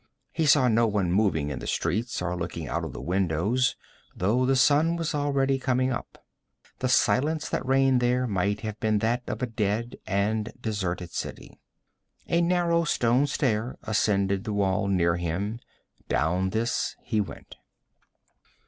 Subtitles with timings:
[0.31, 3.75] He saw no one moving in the streets or looking out of the windows,
[4.15, 6.25] though the sun was already coming up.
[6.79, 11.59] The silence that reigned there might have been that of a dead and deserted city.
[12.27, 15.59] A narrow stone stair ascended the wall near him;
[16.09, 17.57] down this he went.